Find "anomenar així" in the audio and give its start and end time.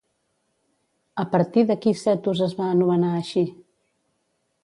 2.77-3.47